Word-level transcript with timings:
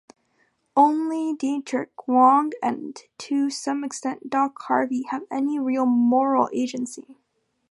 Only 0.75 1.35
Dietrich, 1.35 2.07
Wong, 2.07 2.53
and 2.63 2.99
to 3.19 3.51
some 3.51 3.83
extent 3.83 4.31
"Doc" 4.31 4.59
Harvey, 4.63 5.03
have 5.11 5.27
any 5.29 5.59
"real 5.59 5.85
moral 5.85 6.49
agency. 6.51 7.19